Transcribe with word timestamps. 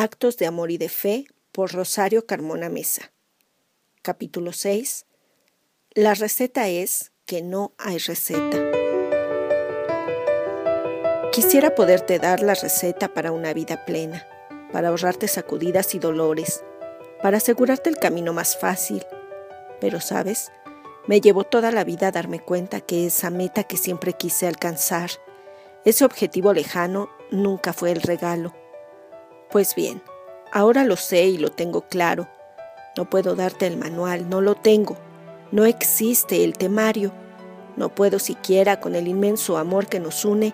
Actos 0.00 0.36
de 0.36 0.46
Amor 0.46 0.70
y 0.70 0.78
de 0.78 0.88
Fe 0.88 1.26
por 1.50 1.72
Rosario 1.72 2.24
Carmona 2.24 2.68
Mesa. 2.68 3.10
Capítulo 4.00 4.52
6. 4.52 5.06
La 5.90 6.14
receta 6.14 6.68
es 6.68 7.10
que 7.26 7.42
no 7.42 7.72
hay 7.78 7.98
receta. 7.98 8.58
Quisiera 11.32 11.74
poderte 11.74 12.20
dar 12.20 12.44
la 12.44 12.54
receta 12.54 13.12
para 13.12 13.32
una 13.32 13.52
vida 13.52 13.84
plena, 13.86 14.24
para 14.70 14.90
ahorrarte 14.90 15.26
sacudidas 15.26 15.92
y 15.96 15.98
dolores, 15.98 16.62
para 17.20 17.38
asegurarte 17.38 17.90
el 17.90 17.96
camino 17.96 18.32
más 18.32 18.56
fácil. 18.56 19.04
Pero, 19.80 20.00
¿sabes? 20.00 20.52
Me 21.08 21.20
llevó 21.20 21.42
toda 21.42 21.72
la 21.72 21.82
vida 21.82 22.06
a 22.06 22.12
darme 22.12 22.38
cuenta 22.38 22.80
que 22.80 23.06
esa 23.06 23.30
meta 23.30 23.64
que 23.64 23.76
siempre 23.76 24.12
quise 24.12 24.46
alcanzar, 24.46 25.10
ese 25.84 26.04
objetivo 26.04 26.52
lejano, 26.52 27.10
nunca 27.32 27.72
fue 27.72 27.90
el 27.90 28.00
regalo 28.00 28.54
pues 29.50 29.74
bien, 29.74 30.02
ahora 30.52 30.84
lo 30.84 30.96
sé 30.96 31.24
y 31.24 31.38
lo 31.38 31.50
tengo 31.50 31.82
claro. 31.82 32.28
No 32.96 33.08
puedo 33.08 33.34
darte 33.34 33.66
el 33.66 33.78
manual, 33.78 34.28
no 34.28 34.40
lo 34.40 34.54
tengo. 34.56 34.98
No 35.52 35.64
existe 35.64 36.44
el 36.44 36.58
temario. 36.58 37.12
No 37.76 37.94
puedo 37.94 38.18
siquiera, 38.18 38.80
con 38.80 38.94
el 38.94 39.08
inmenso 39.08 39.56
amor 39.56 39.86
que 39.86 40.00
nos 40.00 40.24
une, 40.24 40.52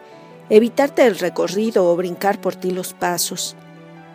evitarte 0.49 1.07
el 1.07 1.19
recorrido 1.19 1.91
o 1.91 1.97
brincar 1.97 2.41
por 2.41 2.55
ti 2.55 2.71
los 2.71 2.93
pasos. 2.93 3.57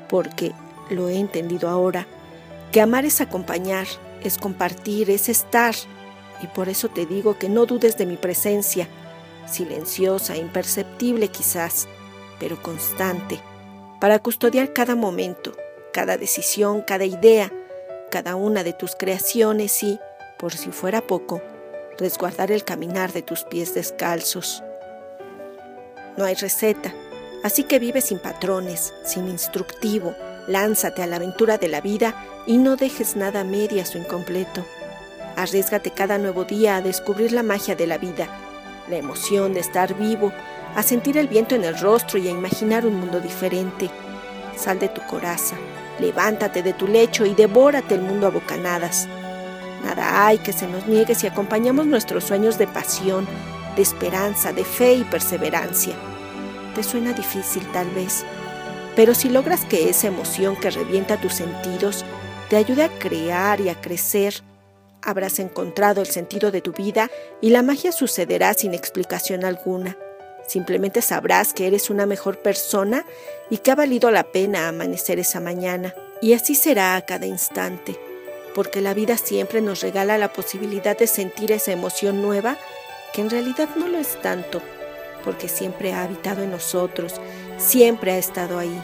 Porque, 0.07 0.53
lo 0.89 1.09
he 1.09 1.17
entendido 1.17 1.67
ahora, 1.69 2.07
que 2.71 2.81
amar 2.81 3.03
es 3.03 3.19
acompañar, 3.19 3.87
es 4.23 4.37
compartir, 4.37 5.09
es 5.09 5.27
estar. 5.27 5.75
Y 6.41 6.47
por 6.47 6.69
eso 6.69 6.87
te 6.87 7.05
digo 7.05 7.37
que 7.37 7.49
no 7.49 7.65
dudes 7.65 7.97
de 7.97 8.05
mi 8.05 8.15
presencia, 8.15 8.87
silenciosa, 9.45 10.37
imperceptible 10.37 11.27
quizás, 11.27 11.87
pero 12.39 12.61
constante 12.61 13.41
para 13.99 14.19
custodiar 14.19 14.73
cada 14.73 14.95
momento, 14.95 15.53
cada 15.91 16.17
decisión, 16.17 16.81
cada 16.81 17.05
idea, 17.05 17.51
cada 18.09 18.35
una 18.35 18.63
de 18.63 18.73
tus 18.73 18.95
creaciones 18.95 19.83
y, 19.83 19.99
por 20.37 20.53
si 20.53 20.71
fuera 20.71 21.01
poco, 21.01 21.41
resguardar 21.97 22.51
el 22.51 22.63
caminar 22.63 23.11
de 23.11 23.21
tus 23.21 23.43
pies 23.43 23.73
descalzos. 23.73 24.63
No 26.17 26.25
hay 26.25 26.35
receta, 26.35 26.93
así 27.43 27.63
que 27.63 27.79
vive 27.79 28.01
sin 28.01 28.19
patrones, 28.19 28.93
sin 29.03 29.27
instructivo, 29.27 30.15
lánzate 30.47 31.03
a 31.03 31.07
la 31.07 31.17
aventura 31.17 31.57
de 31.57 31.67
la 31.67 31.81
vida 31.81 32.15
y 32.47 32.57
no 32.57 32.77
dejes 32.77 33.15
nada 33.15 33.43
medias 33.43 33.93
o 33.95 33.97
incompleto. 33.97 34.65
Arriesgate 35.35 35.91
cada 35.91 36.17
nuevo 36.17 36.45
día 36.45 36.77
a 36.77 36.81
descubrir 36.81 37.31
la 37.31 37.43
magia 37.43 37.75
de 37.75 37.87
la 37.87 37.97
vida, 37.97 38.27
la 38.89 38.97
emoción 38.97 39.53
de 39.53 39.59
estar 39.59 39.93
vivo, 39.93 40.33
a 40.75 40.83
sentir 40.83 41.17
el 41.17 41.27
viento 41.27 41.55
en 41.55 41.63
el 41.63 41.77
rostro 41.79 42.19
y 42.19 42.27
a 42.27 42.31
imaginar 42.31 42.85
un 42.85 42.99
mundo 42.99 43.19
diferente. 43.19 43.89
Sal 44.55 44.79
de 44.79 44.89
tu 44.89 45.01
coraza, 45.07 45.55
levántate 45.99 46.63
de 46.63 46.73
tu 46.73 46.87
lecho 46.87 47.25
y 47.25 47.33
devórate 47.33 47.95
el 47.95 48.01
mundo 48.01 48.27
a 48.27 48.29
bocanadas. 48.29 49.07
Nada 49.83 50.27
hay 50.27 50.37
que 50.39 50.53
se 50.53 50.67
nos 50.67 50.87
niegue 50.87 51.15
si 51.15 51.27
acompañamos 51.27 51.85
nuestros 51.85 52.25
sueños 52.25 52.57
de 52.57 52.67
pasión, 52.67 53.27
de 53.75 53.81
esperanza, 53.81 54.51
de 54.51 54.65
fe 54.65 54.93
y 54.93 55.03
perseverancia. 55.03 55.95
Te 56.75 56.83
suena 56.83 57.13
difícil 57.13 57.65
tal 57.71 57.89
vez, 57.91 58.25
pero 58.95 59.15
si 59.15 59.29
logras 59.29 59.65
que 59.65 59.89
esa 59.89 60.07
emoción 60.07 60.55
que 60.55 60.69
revienta 60.69 61.19
tus 61.19 61.33
sentidos 61.35 62.03
te 62.49 62.57
ayude 62.57 62.83
a 62.83 62.89
crear 62.89 63.61
y 63.61 63.69
a 63.69 63.79
crecer, 63.79 64.41
habrás 65.01 65.39
encontrado 65.39 66.01
el 66.01 66.07
sentido 66.07 66.51
de 66.51 66.61
tu 66.61 66.73
vida 66.73 67.09
y 67.41 67.51
la 67.51 67.63
magia 67.63 67.91
sucederá 67.91 68.53
sin 68.53 68.73
explicación 68.73 69.45
alguna. 69.45 69.97
Simplemente 70.49 71.03
sabrás 71.03 71.53
que 71.53 71.67
eres 71.67 71.91
una 71.91 72.07
mejor 72.07 72.39
persona 72.39 73.05
y 73.51 73.59
que 73.59 73.69
ha 73.69 73.75
valido 73.75 74.09
la 74.09 74.23
pena 74.23 74.67
amanecer 74.67 75.19
esa 75.19 75.39
mañana. 75.39 75.93
Y 76.23 76.33
así 76.33 76.55
será 76.55 76.95
a 76.95 77.05
cada 77.05 77.27
instante, 77.27 77.99
porque 78.55 78.81
la 78.81 78.95
vida 78.95 79.15
siempre 79.15 79.61
nos 79.61 79.81
regala 79.81 80.17
la 80.17 80.33
posibilidad 80.33 80.97
de 80.97 81.05
sentir 81.05 81.51
esa 81.51 81.71
emoción 81.71 82.23
nueva 82.23 82.57
que 83.13 83.21
en 83.21 83.29
realidad 83.29 83.69
no 83.75 83.87
lo 83.87 83.99
es 83.99 84.19
tanto, 84.23 84.59
porque 85.23 85.47
siempre 85.47 85.93
ha 85.93 86.01
habitado 86.01 86.41
en 86.41 86.49
nosotros, 86.49 87.21
siempre 87.59 88.13
ha 88.13 88.17
estado 88.17 88.57
ahí. 88.57 88.83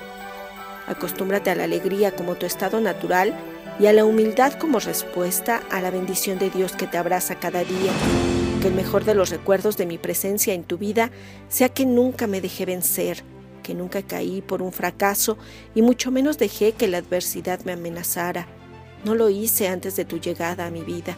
Acostúmbrate 0.85 1.49
a 1.49 1.55
la 1.55 1.63
alegría 1.63 2.15
como 2.15 2.35
tu 2.35 2.45
estado 2.45 2.79
natural 2.79 3.33
y 3.79 3.87
a 3.87 3.93
la 3.93 4.05
humildad 4.05 4.53
como 4.53 4.79
respuesta 4.79 5.63
a 5.71 5.81
la 5.81 5.89
bendición 5.89 6.37
de 6.37 6.51
Dios 6.51 6.73
que 6.73 6.85
te 6.85 6.99
abraza 6.99 7.39
cada 7.39 7.63
día 7.63 8.34
el 8.65 8.73
mejor 8.73 9.05
de 9.05 9.13
los 9.13 9.29
recuerdos 9.29 9.77
de 9.77 9.85
mi 9.85 9.99
presencia 9.99 10.55
en 10.55 10.63
tu 10.63 10.79
vida 10.79 11.11
sea 11.49 11.69
que 11.69 11.85
nunca 11.85 12.25
me 12.25 12.41
dejé 12.41 12.65
vencer, 12.65 13.23
que 13.61 13.75
nunca 13.75 14.01
caí 14.01 14.41
por 14.41 14.63
un 14.63 14.71
fracaso 14.71 15.37
y 15.75 15.83
mucho 15.83 16.09
menos 16.09 16.39
dejé 16.39 16.71
que 16.71 16.87
la 16.87 16.97
adversidad 16.97 17.59
me 17.63 17.73
amenazara. 17.73 18.47
No 19.03 19.13
lo 19.13 19.29
hice 19.29 19.67
antes 19.67 19.95
de 19.95 20.05
tu 20.05 20.19
llegada 20.19 20.65
a 20.65 20.71
mi 20.71 20.81
vida, 20.81 21.15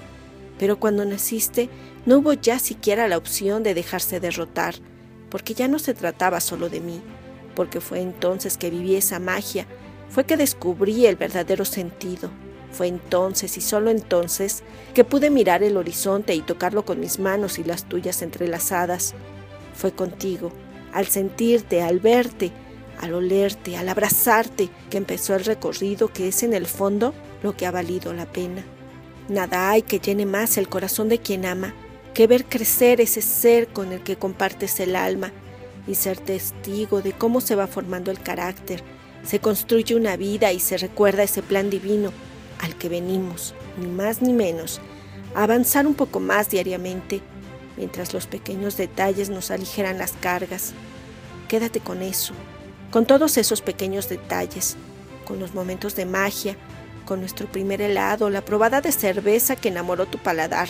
pero 0.59 0.77
cuando 0.77 1.05
naciste 1.05 1.69
no 2.05 2.17
hubo 2.17 2.33
ya 2.33 2.59
siquiera 2.59 3.07
la 3.07 3.17
opción 3.17 3.63
de 3.63 3.73
dejarse 3.73 4.19
derrotar, 4.19 4.75
porque 5.29 5.53
ya 5.53 5.69
no 5.69 5.79
se 5.79 5.93
trataba 5.93 6.41
solo 6.41 6.67
de 6.67 6.81
mí, 6.81 7.01
porque 7.55 7.79
fue 7.79 8.01
entonces 8.01 8.57
que 8.57 8.69
viví 8.69 8.95
esa 8.95 9.19
magia, 9.19 9.67
fue 10.09 10.25
que 10.25 10.35
descubrí 10.35 11.05
el 11.05 11.15
verdadero 11.15 11.63
sentido, 11.63 12.29
fue 12.77 12.87
entonces 12.87 13.57
y 13.57 13.61
solo 13.61 13.89
entonces 13.89 14.61
que 14.93 15.03
pude 15.03 15.31
mirar 15.31 15.63
el 15.63 15.77
horizonte 15.77 16.35
y 16.35 16.41
tocarlo 16.41 16.85
con 16.85 16.99
mis 16.99 17.17
manos 17.17 17.57
y 17.57 17.63
las 17.63 17.85
tuyas 17.85 18.21
entrelazadas. 18.21 19.15
Fue 19.73 19.91
contigo, 19.91 20.51
al 20.93 21.07
sentirte, 21.07 21.81
al 21.81 21.99
verte, 21.99 22.51
al 23.01 23.15
olerte, 23.15 23.77
al 23.77 23.89
abrazarte, 23.89 24.69
que 24.91 24.97
empezó 24.97 25.33
el 25.33 25.43
recorrido 25.43 26.09
que 26.09 26.27
es 26.27 26.43
en 26.43 26.53
el 26.53 26.67
fondo 26.67 27.15
lo 27.41 27.57
que 27.57 27.65
ha 27.65 27.71
valido 27.71 28.13
la 28.13 28.27
pena. 28.27 28.63
Nada 29.27 29.71
hay 29.71 29.81
que 29.81 29.99
llene 29.99 30.27
más 30.27 30.59
el 30.59 30.69
corazón 30.69 31.09
de 31.09 31.17
quien 31.17 31.47
ama 31.47 31.73
que 32.13 32.27
ver 32.27 32.45
crecer 32.45 33.01
ese 33.01 33.23
ser 33.23 33.69
con 33.69 33.91
el 33.91 34.01
que 34.03 34.17
compartes 34.17 34.79
el 34.79 34.95
alma 34.95 35.31
y 35.87 35.95
ser 35.95 36.19
testigo 36.19 37.01
de 37.01 37.13
cómo 37.13 37.41
se 37.41 37.55
va 37.55 37.65
formando 37.65 38.11
el 38.11 38.19
carácter, 38.19 38.83
se 39.23 39.39
construye 39.39 39.95
una 39.95 40.15
vida 40.15 40.51
y 40.53 40.59
se 40.59 40.77
recuerda 40.77 41.23
ese 41.23 41.41
plan 41.41 41.69
divino 41.69 42.11
al 42.59 42.75
que 42.75 42.89
venimos, 42.89 43.53
ni 43.77 43.87
más 43.87 44.21
ni 44.21 44.33
menos, 44.33 44.79
a 45.35 45.43
avanzar 45.43 45.85
un 45.85 45.93
poco 45.93 46.19
más 46.19 46.49
diariamente, 46.49 47.21
mientras 47.75 48.13
los 48.13 48.27
pequeños 48.27 48.77
detalles 48.77 49.29
nos 49.29 49.51
aligeran 49.51 49.97
las 49.97 50.13
cargas. 50.13 50.73
Quédate 51.47 51.79
con 51.79 52.01
eso, 52.01 52.33
con 52.91 53.05
todos 53.05 53.37
esos 53.37 53.61
pequeños 53.61 54.09
detalles, 54.09 54.75
con 55.25 55.39
los 55.39 55.53
momentos 55.53 55.95
de 55.95 56.05
magia, 56.05 56.55
con 57.05 57.19
nuestro 57.19 57.47
primer 57.47 57.81
helado, 57.81 58.29
la 58.29 58.41
probada 58.41 58.81
de 58.81 58.91
cerveza 58.91 59.55
que 59.55 59.69
enamoró 59.69 60.05
tu 60.05 60.17
paladar, 60.17 60.67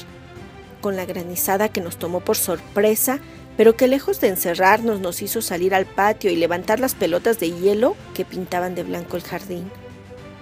con 0.81 0.95
la 0.95 1.05
granizada 1.05 1.69
que 1.69 1.81
nos 1.81 1.97
tomó 1.97 2.19
por 2.19 2.37
sorpresa, 2.37 3.19
pero 3.55 3.75
que 3.75 3.87
lejos 3.87 4.21
de 4.21 4.27
encerrarnos 4.27 4.99
nos 4.99 5.23
hizo 5.23 5.41
salir 5.41 5.73
al 5.73 5.87
patio 5.87 6.29
y 6.29 6.35
levantar 6.35 6.79
las 6.79 6.93
pelotas 6.93 7.39
de 7.39 7.51
hielo 7.51 7.95
que 8.13 8.23
pintaban 8.23 8.75
de 8.75 8.83
blanco 8.83 9.17
el 9.17 9.23
jardín 9.23 9.71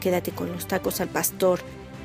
quédate 0.05 0.29
con 0.29 0.51
los 0.51 0.67
tacos 0.67 1.01
al 1.01 1.07
pastor, 1.07 1.61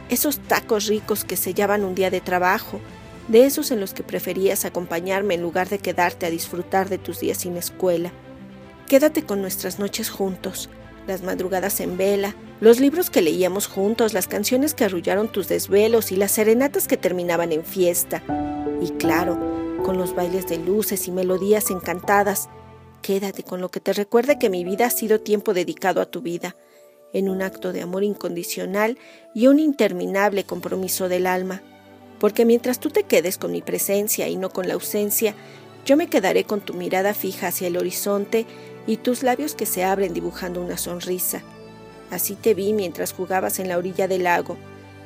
esos 0.08 0.38
tacos 0.38 0.86
ricos 0.86 1.22
que 1.22 1.36
sellaban 1.36 1.84
un 1.84 1.94
día 1.94 2.08
de 2.08 2.22
trabajo, 2.22 2.80
de 3.28 3.44
esos 3.44 3.70
en 3.72 3.78
los 3.78 3.92
que 3.92 4.02
preferías 4.02 4.64
acompañarme 4.64 5.34
en 5.34 5.42
lugar 5.42 5.68
de 5.68 5.80
quedarte 5.80 6.24
a 6.24 6.30
disfrutar 6.30 6.88
de 6.88 6.96
tus 6.96 7.20
días 7.20 7.36
sin 7.36 7.58
escuela. 7.58 8.10
Quédate 8.88 9.24
con 9.24 9.42
nuestras 9.42 9.78
noches 9.78 10.08
juntos, 10.08 10.70
las 11.06 11.20
madrugadas 11.22 11.78
en 11.80 11.98
vela, 11.98 12.34
los 12.62 12.80
libros 12.80 13.10
que 13.10 13.20
leíamos 13.20 13.66
juntos, 13.66 14.14
las 14.14 14.28
canciones 14.28 14.72
que 14.72 14.86
arrullaron 14.86 15.30
tus 15.30 15.48
desvelos 15.48 16.10
y 16.10 16.16
las 16.16 16.30
serenatas 16.30 16.88
que 16.88 16.96
terminaban 16.96 17.52
en 17.52 17.66
fiesta. 17.66 18.22
Y 18.80 18.92
claro, 18.92 19.38
con 19.84 19.98
los 19.98 20.14
bailes 20.14 20.48
de 20.48 20.56
luces 20.56 21.06
y 21.06 21.10
melodías 21.10 21.70
encantadas. 21.70 22.48
Quédate 23.02 23.42
con 23.42 23.60
lo 23.60 23.70
que 23.70 23.80
te 23.80 23.92
recuerde 23.92 24.38
que 24.38 24.48
mi 24.48 24.64
vida 24.64 24.86
ha 24.86 24.90
sido 24.90 25.20
tiempo 25.20 25.52
dedicado 25.52 26.00
a 26.00 26.06
tu 26.06 26.22
vida 26.22 26.56
en 27.12 27.28
un 27.28 27.42
acto 27.42 27.72
de 27.72 27.82
amor 27.82 28.04
incondicional 28.04 28.98
y 29.34 29.46
un 29.46 29.58
interminable 29.58 30.44
compromiso 30.44 31.08
del 31.08 31.26
alma. 31.26 31.62
Porque 32.18 32.44
mientras 32.44 32.80
tú 32.80 32.90
te 32.90 33.04
quedes 33.04 33.38
con 33.38 33.52
mi 33.52 33.62
presencia 33.62 34.28
y 34.28 34.36
no 34.36 34.50
con 34.50 34.68
la 34.68 34.74
ausencia, 34.74 35.34
yo 35.84 35.96
me 35.96 36.08
quedaré 36.08 36.44
con 36.44 36.60
tu 36.60 36.74
mirada 36.74 37.14
fija 37.14 37.48
hacia 37.48 37.68
el 37.68 37.76
horizonte 37.76 38.46
y 38.86 38.98
tus 38.98 39.22
labios 39.22 39.54
que 39.54 39.66
se 39.66 39.84
abren 39.84 40.12
dibujando 40.12 40.62
una 40.62 40.76
sonrisa. 40.76 41.42
Así 42.10 42.34
te 42.34 42.54
vi 42.54 42.72
mientras 42.72 43.12
jugabas 43.12 43.58
en 43.58 43.68
la 43.68 43.78
orilla 43.78 44.08
del 44.08 44.24
lago, 44.24 44.56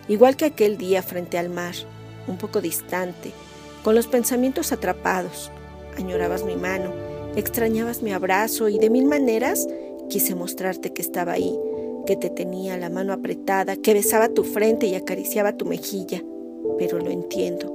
igual 0.09 0.37
que 0.37 0.47
aquel 0.47 0.77
día 0.77 1.03
frente 1.03 1.39
al 1.39 1.51
mar, 1.51 1.75
un 2.27 2.39
poco 2.39 2.61
distante, 2.61 3.33
con 3.83 3.95
los 3.95 4.07
pensamientos 4.07 4.73
atrapados. 4.73 5.51
Añorabas 5.97 6.45
mi 6.45 6.57
mano, 6.57 6.93
extrañabas 7.37 8.03
mi 8.03 8.13
abrazo 8.13 8.69
y 8.69 8.79
de 8.79 8.91
mil 8.91 9.05
maneras 9.05 9.67
quise 10.09 10.35
mostrarte 10.35 10.93
que 10.93 11.03
estaba 11.03 11.33
ahí, 11.33 11.57
que 12.05 12.17
te 12.17 12.31
tenía 12.31 12.77
la 12.77 12.91
mano 12.91 13.13
apretada, 13.13 13.77
que 13.77 13.95
besaba 13.95 14.29
tu 14.29 14.45
frente 14.45 14.87
y 14.87 14.95
acariciaba 14.95 15.57
tu 15.57 15.65
mejilla. 15.65 16.23
Pero 16.79 16.99
lo 16.99 17.11
entiendo. 17.11 17.73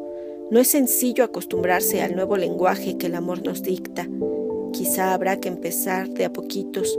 No 0.52 0.60
es 0.60 0.68
sencillo 0.68 1.24
acostumbrarse 1.24 2.02
al 2.02 2.16
nuevo 2.16 2.36
lenguaje 2.36 2.98
que 2.98 3.08
el 3.08 3.16
amor 3.16 3.44
nos 3.44 3.62
dicta. 3.62 4.08
Quizá 4.74 5.14
habrá 5.14 5.40
que 5.40 5.48
empezar 5.48 6.10
de 6.10 6.26
a 6.26 6.34
poquitos. 6.34 6.98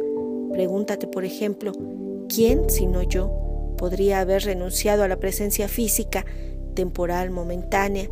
Pregúntate, 0.53 1.07
por 1.07 1.25
ejemplo, 1.25 1.73
¿quién, 2.29 2.71
sino 2.71 3.03
yo, 3.03 3.75
podría 3.77 4.21
haber 4.21 4.43
renunciado 4.43 5.03
a 5.03 5.09
la 5.09 5.19
presencia 5.19 5.67
física, 5.67 6.25
temporal, 6.75 7.31
momentánea, 7.31 8.09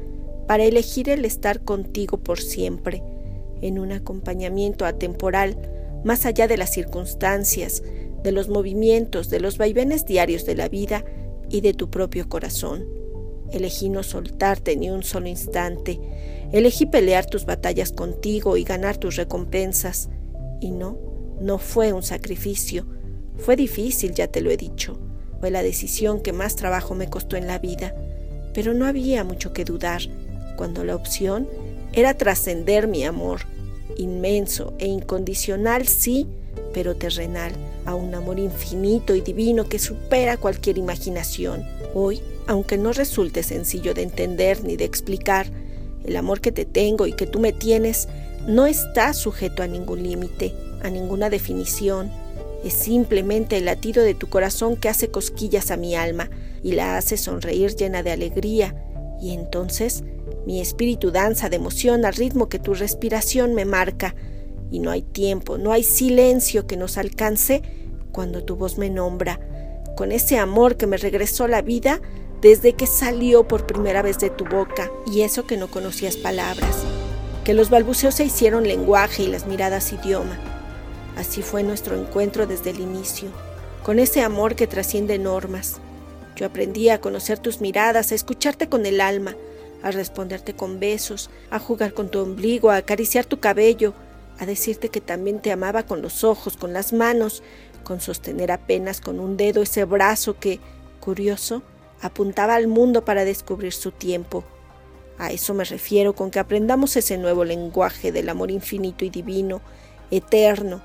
para 0.47 0.65
elegir 0.65 1.11
el 1.11 1.25
estar 1.25 1.61
contigo 1.61 2.19
por 2.19 2.41
siempre, 2.41 3.03
en 3.61 3.79
un 3.79 3.93
acompañamiento 3.93 4.87
atemporal, 4.87 5.57
más 6.05 6.25
allá 6.25 6.49
de 6.49 6.57
las 6.57 6.73
circunstancias, 6.73 7.83
de 8.23 8.33
los 8.33 8.49
movimientos, 8.49 9.31
de 9.31 9.41
los 9.41 9.59
vaivenes 9.59 10.05
diarios 10.05 10.45
de 10.45 10.55
la 10.55 10.69
vida 10.69 11.05
y 11.51 11.61
de 11.61 11.75
tu 11.75 11.91
propio 11.91 12.29
corazón. 12.29 12.87
Elegí 13.53 13.89
no 13.89 14.03
soltarte 14.03 14.77
ni 14.77 14.91
un 14.91 15.03
solo 15.03 15.29
instante. 15.29 15.99
Elegí 16.53 16.87
pelear 16.87 17.27
tus 17.27 17.47
batallas 17.47 17.93
contigo 17.93 18.57
y 18.57 18.65
ganar 18.65 18.99
tus 18.99 19.17
recompensas. 19.17 20.11
Y 20.61 20.71
no, 20.71 20.99
no 21.41 21.59
fue 21.59 21.93
un 21.93 22.03
sacrificio. 22.03 22.87
Fue 23.37 23.57
difícil, 23.57 24.13
ya 24.13 24.29
te 24.29 24.41
lo 24.41 24.51
he 24.51 24.57
dicho. 24.57 24.99
Fue 25.41 25.51
la 25.51 25.63
decisión 25.63 26.21
que 26.21 26.33
más 26.33 26.57
trabajo 26.57 26.95
me 26.95 27.09
costó 27.09 27.37
en 27.37 27.47
la 27.47 27.59
vida. 27.59 27.95
Pero 28.53 28.75
no 28.75 28.87
había 28.87 29.25
mucho 29.25 29.53
que 29.53 29.65
dudar, 29.65 30.03
cuando 30.57 30.85
la 30.85 30.97
opción 30.97 31.49
era 31.93 32.15
trascender 32.15 32.89
mi 32.89 33.05
amor, 33.05 33.43
inmenso 33.97 34.75
e 34.79 34.87
incondicional, 34.87 35.87
sí, 35.87 36.27
pero 36.79 36.95
terrenal, 36.95 37.51
a 37.87 37.97
un 37.97 38.15
amor 38.15 38.39
infinito 38.39 39.17
y 39.17 39.21
divino 39.21 39.69
que 39.69 39.81
supera 39.81 40.37
cualquier 40.37 40.79
imaginación. 40.79 41.67
Hoy, 41.93 42.21
aunque 42.47 42.79
no 42.79 42.93
resulte 42.93 43.43
sencillo 43.43 43.95
de 43.95 44.05
entender 44.05 44.63
ni 44.63 44.77
de 44.77 44.85
explicar, 44.85 45.51
el 46.05 46.15
amor 46.15 46.41
que 46.41 46.53
te 46.53 46.65
tengo 46.65 47.09
y 47.09 47.15
que 47.15 47.27
tú 47.27 47.41
me 47.41 47.53
tienes 47.53 48.07
no 48.47 48.65
está 48.65 49.13
sujeto 49.13 49.65
a 49.65 49.67
ningún 49.67 50.05
límite, 50.05 50.55
a 50.81 50.89
ninguna 50.89 51.31
definición. 51.31 52.13
Es 52.65 52.75
simplemente 52.75 53.57
el 53.57 53.65
latido 53.65 54.05
de 54.05 54.15
tu 54.15 54.29
corazón 54.29 54.77
que 54.77 54.89
hace 54.89 55.09
cosquillas 55.09 55.73
a 55.73 55.77
mi 55.77 55.97
alma 55.97 56.31
y 56.63 56.75
la 56.75 56.97
hace 56.97 57.17
sonreír 57.17 57.75
llena 57.75 58.05
de 58.05 58.13
alegría. 58.13 58.77
Y 59.21 59.33
entonces 59.33 60.05
mi 60.47 60.61
espíritu 60.61 61.11
danza 61.11 61.49
de 61.49 61.57
emoción 61.57 62.05
al 62.05 62.15
ritmo 62.15 62.49
que 62.49 62.61
tu 62.61 62.73
respiración 62.73 63.55
me 63.55 63.65
marca. 63.65 64.15
Y 64.71 64.81
no 64.81 64.91
hay 64.91 65.03
tiempo, 65.03 65.59
no 65.59 65.73
hay 65.73 65.83
silencio 65.83 66.67
que 66.67 66.77
nos 66.77 66.99
alcance 66.99 67.63
cuando 68.13 68.45
tu 68.45 68.57
voz 68.57 68.79
me 68.79 68.91
nombra, 68.91 69.41
con 69.97 70.13
ese 70.13 70.39
amor 70.39 70.77
que 70.77 70.87
me 70.87 70.97
regresó 70.97 71.49
la 71.49 71.63
vida 71.63 72.01
desde 72.41 72.75
que 72.75 72.87
salió 72.87 73.49
por 73.49 73.67
primera 73.67 74.03
vez 74.03 74.19
de 74.19 74.31
tu 74.31 74.45
boca, 74.45 74.91
y 75.07 75.23
eso 75.23 75.47
que 75.47 75.57
no 75.57 75.69
conocías 75.69 76.17
palabras, 76.17 76.85
que 77.45 77.55
los 77.55 77.71
balbuceos 77.71 78.15
se 78.15 78.25
hicieron 78.25 78.69
lenguaje 78.69 79.25
y 79.25 79.27
las 79.27 79.47
miradas 79.47 79.93
idioma. 79.93 80.39
Así 81.17 81.43
fue 81.43 81.63
nuestro 81.63 81.97
encuentro 81.97 82.47
desde 82.47 82.71
el 82.71 82.81
inicio, 82.81 83.29
con 83.83 83.99
ese 83.99 84.23
amor 84.23 84.55
que 84.55 84.67
trasciende 84.67 85.19
normas. 85.19 85.81
Yo 86.37 86.47
aprendí 86.47 86.91
a 86.91 87.01
conocer 87.01 87.41
tus 87.41 87.61
miradas, 87.61 88.13
a 88.13 88.15
escucharte 88.15 88.69
con 88.69 88.87
el 88.87 89.01
alma, 89.01 89.35
a 89.83 89.91
responderte 89.91 90.55
con 90.55 90.79
besos, 90.79 91.31
a 91.51 91.59
jugar 91.59 91.93
con 91.93 92.09
tu 92.09 92.21
ombligo, 92.21 92.71
a 92.71 92.77
acariciar 92.77 93.25
tu 93.25 93.41
cabello, 93.41 93.95
a 94.39 94.47
decirte 94.47 94.89
que 94.89 95.01
también 95.01 95.41
te 95.41 95.53
amaba 95.53 95.85
con 95.85 96.03
los 96.03 96.25
ojos, 96.25 96.57
con 96.57 96.73
las 96.73 96.93
manos, 96.93 97.43
con 97.85 98.01
sostener 98.01 98.53
apenas 98.53 99.01
con 99.01 99.21
un 99.21 99.37
dedo 99.37 99.63
ese 99.63 99.85
brazo 99.85 100.39
que, 100.39 100.61
curioso, 101.01 101.63
apuntaba 102.01 102.55
al 102.55 102.69
mundo 102.69 103.05
para 103.05 103.25
descubrir 103.25 103.73
su 103.73 103.91
tiempo. 103.91 104.45
A 105.19 105.33
eso 105.33 105.55
me 105.55 105.65
refiero 105.65 106.15
con 106.15 106.31
que 106.31 106.39
aprendamos 106.39 106.97
ese 106.97 107.19
nuevo 107.19 107.45
lenguaje 107.45 108.13
del 108.13 108.29
amor 108.29 108.51
infinito 108.51 109.05
y 109.05 109.11
divino, 109.11 109.61
eterno, 110.11 110.81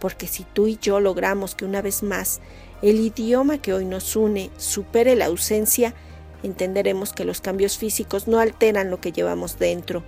porque 0.00 0.26
si 0.26 0.44
tú 0.44 0.66
y 0.66 0.78
yo 0.80 0.98
logramos 1.00 1.54
que 1.54 1.64
una 1.64 1.82
vez 1.82 2.02
más 2.02 2.40
el 2.82 3.00
idioma 3.00 3.58
que 3.58 3.72
hoy 3.72 3.84
nos 3.84 4.16
une 4.16 4.50
supere 4.58 5.14
la 5.14 5.26
ausencia, 5.26 5.94
entenderemos 6.42 7.12
que 7.12 7.24
los 7.24 7.40
cambios 7.40 7.78
físicos 7.78 8.28
no 8.28 8.38
alteran 8.38 8.90
lo 8.90 9.00
que 9.00 9.12
llevamos 9.12 9.58
dentro. 9.58 10.02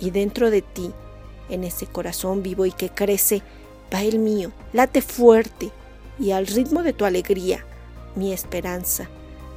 Y 0.00 0.10
dentro 0.10 0.50
de 0.50 0.62
ti, 0.62 0.92
en 1.48 1.64
ese 1.64 1.86
corazón 1.86 2.42
vivo 2.42 2.66
y 2.66 2.72
que 2.72 2.88
crece, 2.88 3.42
va 3.92 4.02
el 4.02 4.18
mío, 4.18 4.52
late 4.72 5.02
fuerte 5.02 5.70
y 6.18 6.30
al 6.30 6.46
ritmo 6.46 6.82
de 6.82 6.92
tu 6.92 7.04
alegría, 7.04 7.64
mi 8.14 8.32
esperanza, 8.32 9.08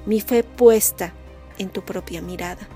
mi 0.06 0.22
fe 0.22 0.44
puesta 0.44 1.13
en 1.57 1.69
tu 1.69 1.84
propia 1.84 2.22
mirada. 2.22 2.68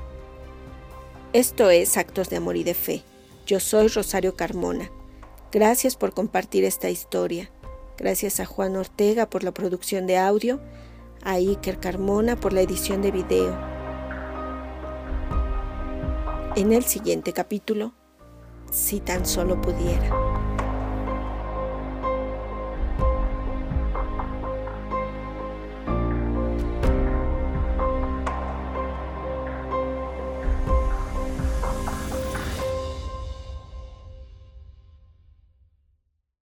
Esto 1.34 1.70
es 1.70 1.98
Actos 1.98 2.30
de 2.30 2.38
Amor 2.38 2.58
y 2.58 2.64
de 2.64 2.74
Fe. 2.74 3.04
Yo 3.46 3.60
soy 3.60 3.88
Rosario 3.88 4.36
Carmona. 4.36 4.92
Gracias 5.52 5.96
por 5.96 6.14
compartir 6.14 6.64
esta 6.66 6.90
historia. 6.90 7.50
Gracias 7.98 8.40
a 8.40 8.46
Juan 8.46 8.76
Ortega 8.76 9.30
por 9.30 9.44
la 9.44 9.54
producción 9.54 10.08
de 10.08 10.18
audio, 10.18 10.60
a 11.24 11.34
Iker 11.34 11.80
Carmona 11.80 12.36
por 12.36 12.54
la 12.54 12.62
edición 12.62 13.02
de 13.02 13.12
video. 13.12 13.58
En 16.56 16.74
el 16.74 16.84
siguiente 16.84 17.32
capítulo, 17.32 17.94
si 18.72 19.02
tan 19.02 19.26
solo 19.26 19.60
pudiera. 19.60 20.31